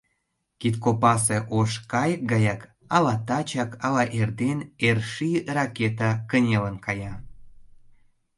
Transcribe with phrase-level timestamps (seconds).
[0.59, 2.61] Кид копасе ош кайык гаяк,
[2.95, 7.13] ала тачак, ала эрден эр ший ракета кынелын кая.